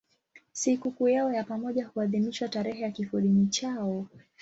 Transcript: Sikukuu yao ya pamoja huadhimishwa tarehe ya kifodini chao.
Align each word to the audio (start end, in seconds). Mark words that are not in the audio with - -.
Sikukuu 0.53 1.07
yao 1.09 1.33
ya 1.33 1.43
pamoja 1.43 1.87
huadhimishwa 1.87 2.47
tarehe 2.49 2.81
ya 2.81 2.91
kifodini 2.91 3.47
chao. 3.47 4.07